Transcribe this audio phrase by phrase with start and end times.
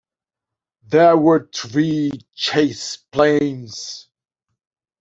[0.87, 4.09] There were three chase planes.